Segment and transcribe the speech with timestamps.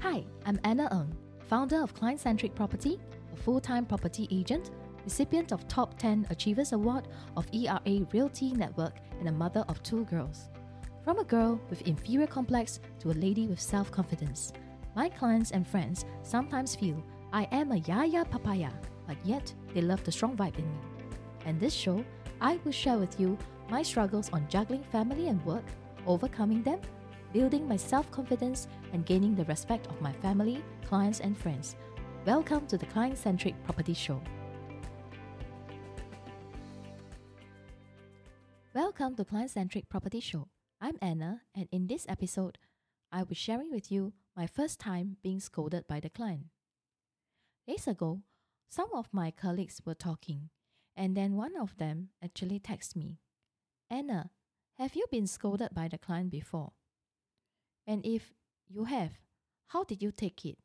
[0.00, 1.12] Hi, I'm Anna Ng,
[1.48, 3.00] founder of Client Centric Property,
[3.32, 4.70] a full time property agent,
[5.02, 10.04] recipient of Top 10 Achievers Award of ERA Realty Network, and a mother of two
[10.04, 10.50] girls.
[11.02, 14.52] From a girl with inferior complex to a lady with self confidence,
[14.94, 18.70] my clients and friends sometimes feel I am a yaya papaya,
[19.08, 20.78] but yet they love the strong vibe in me.
[21.44, 22.04] And this show,
[22.40, 23.36] I will share with you
[23.68, 25.64] my struggles on juggling family and work,
[26.06, 26.78] overcoming them,
[27.32, 31.76] building my self confidence, and gaining the respect of my family, clients, and friends.
[32.24, 34.20] Welcome to the Client Centric Property Show.
[38.74, 40.48] Welcome to Client Centric Property Show.
[40.80, 42.56] I'm Anna, and in this episode,
[43.12, 46.46] I will be sharing with you my first time being scolded by the client.
[47.66, 48.22] Days ago,
[48.70, 50.48] some of my colleagues were talking,
[50.96, 53.18] and then one of them actually texted me,
[53.90, 54.30] Anna,
[54.78, 56.72] have you been scolded by the client before?
[57.88, 58.34] And if
[58.68, 59.12] you have,
[59.68, 60.58] how did you take it?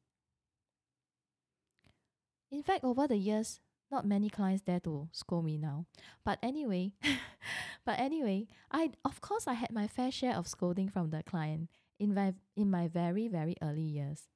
[2.51, 5.85] In fact, over the years, not many clients dare to scold me now.
[6.25, 6.91] But anyway,
[7.85, 11.69] but anyway, I of course I had my fair share of scolding from the client
[11.97, 14.27] in my in my very very early years.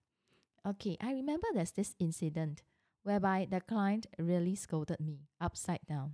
[0.65, 2.63] Okay, I remember there's this incident
[3.03, 6.13] whereby the client really scolded me upside down.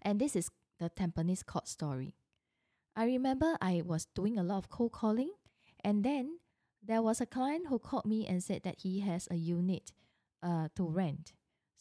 [0.00, 2.14] And this is the Tampines court story.
[2.94, 5.32] I remember I was doing a lot of cold calling
[5.82, 6.38] and then
[6.82, 9.92] there was a client who called me and said that he has a unit
[10.42, 11.32] uh, to rent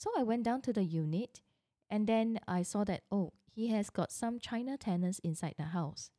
[0.01, 1.41] so I went down to the unit
[1.87, 6.09] and then I saw that, oh, he has got some China tenants inside the house.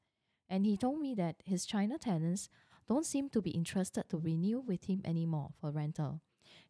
[0.49, 2.49] And he told me that his China tenants
[2.89, 6.21] don't seem to be interested to renew with him anymore for rental.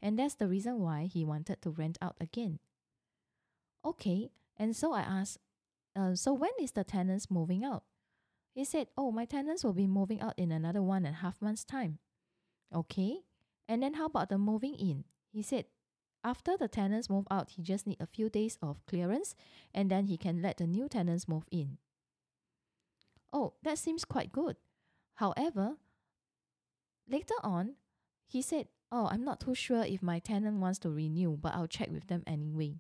[0.01, 2.61] And that's the reason why he wanted to rent out again.
[3.85, 5.37] Okay, and so I asked,
[5.95, 7.83] uh, so when is the tenants moving out?
[8.55, 11.41] He said, oh, my tenants will be moving out in another one and a half
[11.41, 11.99] months' time.
[12.75, 13.21] Okay,
[13.69, 15.05] and then how about the moving in?
[15.33, 15.67] He said,
[16.25, 19.35] after the tenants move out, he just need a few days of clearance
[19.75, 21.79] and then he can let the new tenants move in.
[23.33, 24.57] Oh, that seems quite good.
[25.15, 25.77] However,
[27.09, 27.75] later on,
[28.27, 31.67] he said, Oh, I'm not too sure if my tenant wants to renew, but I'll
[31.67, 32.77] check with them anyway.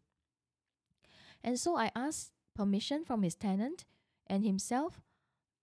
[1.42, 3.86] And so I asked permission from his tenant
[4.26, 5.00] and himself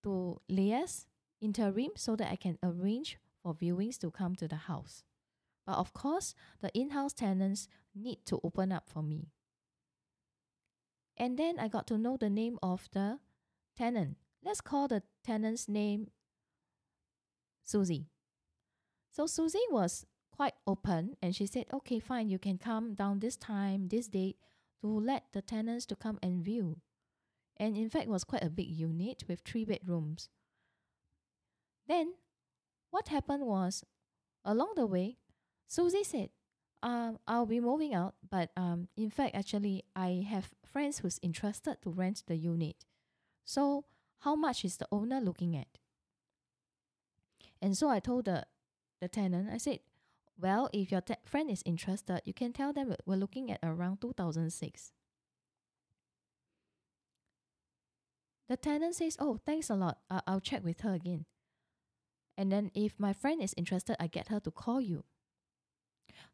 [0.02, 1.06] to liaise
[1.40, 5.04] interim so that I can arrange for viewings to come to the house.
[5.66, 9.28] But of course, the in house tenants need to open up for me.
[11.16, 13.18] And then I got to know the name of the
[13.76, 14.16] tenant.
[14.42, 16.08] Let's call the tenant's name
[17.64, 18.06] Susie.
[19.10, 23.36] So Susie was quite open and she said, okay, fine, you can come down this
[23.36, 24.38] time, this date
[24.80, 26.78] to let the tenants to come and view.
[27.60, 30.30] And in fact, it was quite a big unit with three bedrooms.
[31.86, 32.14] Then
[32.90, 33.84] what happened was
[34.46, 35.18] along the way,
[35.68, 36.30] Susie said,
[36.82, 41.76] um, I'll be moving out, but um, in fact, actually, I have friends who's interested
[41.82, 42.86] to rent the unit.
[43.44, 43.84] So,
[44.20, 45.68] how much is the owner looking at?
[47.60, 48.46] And so I told the,
[49.02, 49.80] the tenant, I said,
[50.40, 54.00] well, if your te- friend is interested, you can tell them we're looking at around
[54.00, 54.92] 2006.
[58.50, 59.98] The tenant says, oh, thanks a lot.
[60.26, 61.24] I'll check with her again.
[62.36, 65.04] And then if my friend is interested, I get her to call you.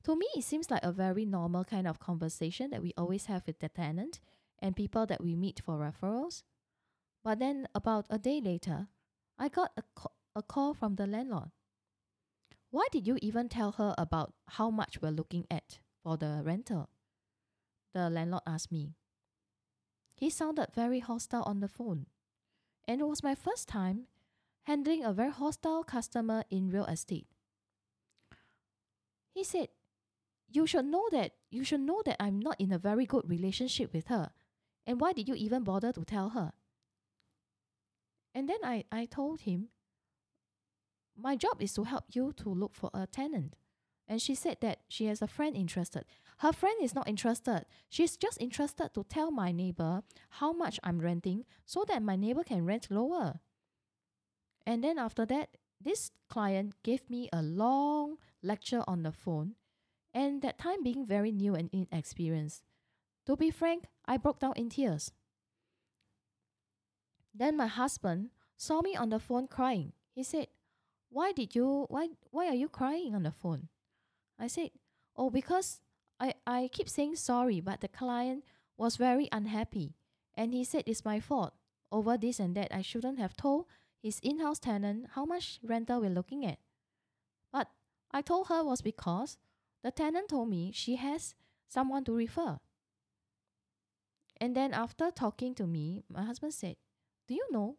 [0.04, 3.42] To me, it seems like a very normal kind of conversation that we always have
[3.46, 4.20] with the tenant
[4.60, 6.42] and people that we meet for referrals.
[7.22, 8.88] But then, about a day later,
[9.38, 11.50] I got a, co- a call from the landlord.
[12.70, 16.88] Why did you even tell her about how much we're looking at for the rental?
[17.92, 18.94] The landlord asked me.
[20.16, 22.06] He sounded very hostile on the phone,
[22.88, 24.06] and it was my first time
[24.62, 27.28] handling a very hostile customer in real estate.
[29.34, 29.68] He said,
[30.48, 33.92] You should know that you should know that I'm not in a very good relationship
[33.92, 34.30] with her.
[34.86, 36.52] And why did you even bother to tell her?
[38.34, 39.68] And then I, I told him,
[41.14, 43.54] My job is to help you to look for a tenant.
[44.08, 46.04] And she said that she has a friend interested.
[46.38, 47.64] Her friend is not interested.
[47.88, 52.44] She's just interested to tell my neighbor how much I'm renting so that my neighbor
[52.44, 53.40] can rent lower.
[54.66, 59.54] And then after that, this client gave me a long lecture on the phone,
[60.14, 62.62] and that time being very new and inexperienced.
[63.26, 65.12] To be frank, I broke down in tears.
[67.34, 69.92] Then my husband saw me on the phone crying.
[70.14, 70.48] He said,
[71.10, 73.68] "Why did you why why are you crying on the phone?"
[74.38, 74.70] I said,
[75.16, 75.80] "Oh, because
[76.20, 78.44] I I keep saying sorry, but the client
[78.76, 79.96] was very unhappy,
[80.34, 81.54] and he said it's my fault
[81.92, 82.74] over this and that.
[82.74, 83.66] I shouldn't have told
[84.02, 86.58] his in-house tenant how much rental we're looking at.
[87.52, 87.68] But
[88.10, 89.38] I told her was because
[89.82, 91.34] the tenant told me she has
[91.68, 92.58] someone to refer.
[94.38, 96.76] And then after talking to me, my husband said,
[97.26, 97.78] Do you know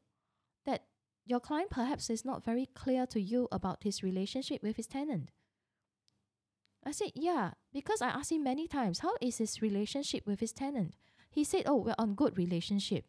[0.65, 0.85] that
[1.25, 5.29] your client perhaps is not very clear to you about his relationship with his tenant?
[6.87, 10.53] I said, Yeah, because I asked him many times, How is his relationship with his
[10.53, 10.95] tenant?
[11.29, 13.03] He said, Oh, we're on good relationship.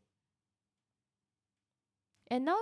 [2.28, 2.58] And now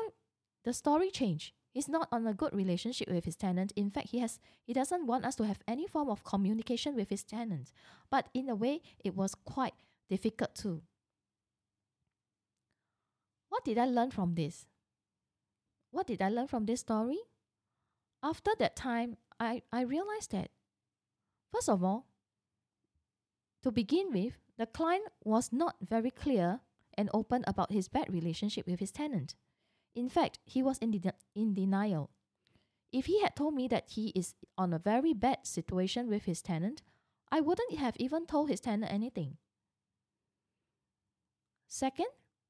[0.64, 1.54] the story changed.
[1.72, 3.72] He's not on a good relationship with his tenant.
[3.76, 7.08] In fact, he has he doesn't want us to have any form of communication with
[7.08, 7.72] his tenant.
[8.10, 9.74] But in a way, it was quite
[10.10, 10.82] difficult too.
[13.48, 14.66] What did I learn from this?
[15.92, 17.20] What did I learn from this story?
[18.22, 20.50] After that time, I, I realized that,
[21.56, 22.06] first of all,
[23.62, 26.60] to begin with, the client was not very clear
[26.98, 29.34] and open about his bad relationship with his tenant.
[29.94, 32.10] In fact, he was in, de- in denial.
[32.92, 36.42] If he had told me that he is on a very bad situation with his
[36.42, 36.82] tenant,
[37.32, 39.38] I wouldn't have even told his tenant anything.
[41.66, 42.06] Second,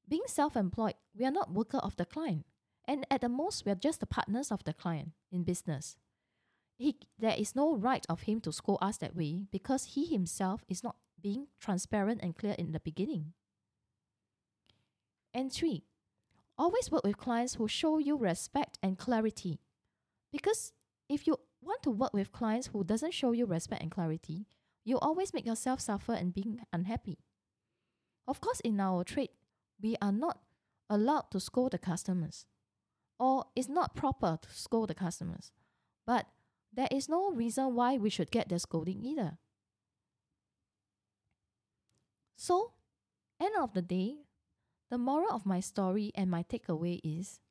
[0.07, 2.45] being self employed, we are not worker of the client.
[2.85, 5.97] And at the most, we are just the partners of the client in business.
[6.77, 10.63] He, there is no right of him to scold us that way because he himself
[10.69, 13.33] is not being transparent and clear in the beginning.
[15.33, 15.83] And three,
[16.57, 19.59] always work with clients who show you respect and clarity.
[20.31, 20.73] Because
[21.09, 24.45] if you want to work with clients who doesn't show you respect and clarity,
[24.85, 27.17] you always make yourself suffer and being unhappy.
[28.27, 29.29] Of course, in our trade,
[29.81, 30.39] we are not
[30.89, 32.45] allowed to scold the customers,
[33.19, 35.51] or it's not proper to scold the customers.
[36.05, 36.27] But
[36.77, 39.39] there is no reason why we should get the scolding either.
[42.35, 42.73] So,
[43.41, 44.19] end of the day,
[44.91, 47.41] the moral of my story and my takeaway is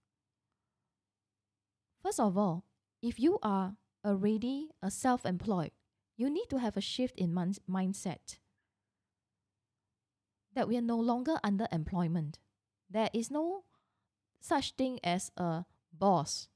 [2.01, 2.65] first of all,
[3.03, 5.73] if you are already a self employed,
[6.17, 8.39] you need to have a shift in mind- mindset
[10.55, 12.39] that we are no longer under employment.
[12.89, 13.65] There is no
[14.41, 16.49] such thing as a boss.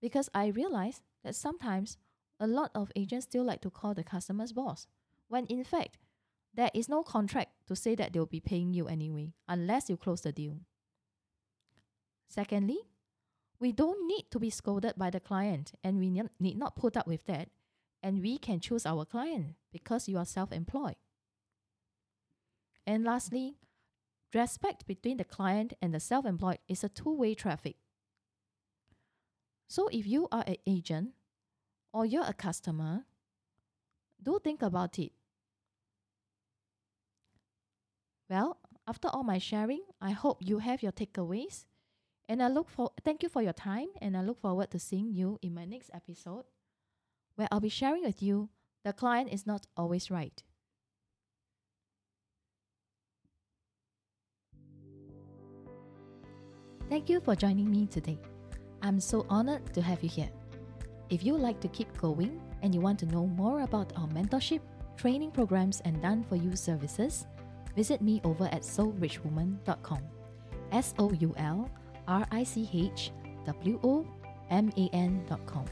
[0.00, 1.98] Because I realize that sometimes
[2.40, 4.86] a lot of agents still like to call the customers boss,
[5.28, 5.98] when in fact,
[6.54, 10.22] there is no contract to say that they'll be paying you anyway, unless you close
[10.22, 10.60] the deal.
[12.28, 12.78] Secondly,
[13.60, 17.06] we don't need to be scolded by the client, and we need not put up
[17.06, 17.48] with that,
[18.02, 20.96] and we can choose our client because you are self employed.
[22.86, 23.56] And lastly,
[24.32, 27.76] respect between the client and the self employed is a two way traffic.
[29.68, 31.10] So if you are an agent
[31.92, 33.04] or you're a customer,
[34.22, 35.12] do think about it.
[38.30, 38.56] Well,
[38.86, 41.66] after all my sharing, I hope you have your takeaways.
[42.30, 45.12] And I look for thank you for your time and I look forward to seeing
[45.12, 46.44] you in my next episode
[47.36, 48.50] where I'll be sharing with you
[48.84, 50.42] the client is not always right.
[56.90, 58.18] Thank you for joining me today.
[58.82, 60.30] I'm so honored to have you here.
[61.10, 64.60] If you like to keep going and you want to know more about our mentorship,
[64.96, 67.26] training programs, and done for you services,
[67.74, 70.02] visit me over at soulrichwoman.com.
[70.72, 71.70] S O U L
[72.06, 73.10] R I C H
[73.46, 74.06] W O
[74.50, 75.64] M A N.com.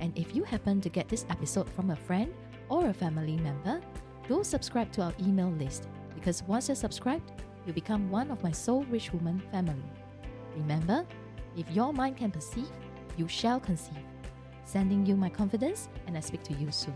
[0.00, 2.32] And if you happen to get this episode from a friend
[2.68, 3.80] or a family member,
[4.26, 8.50] do subscribe to our email list because once you're subscribed, you become one of my
[8.50, 9.90] Soul Rich Woman family.
[10.56, 11.06] Remember,
[11.56, 12.70] if your mind can perceive,
[13.16, 14.04] you shall conceive.
[14.64, 16.94] Sending you my confidence, and I speak to you soon.